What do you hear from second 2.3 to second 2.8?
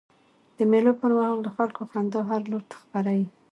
لور ته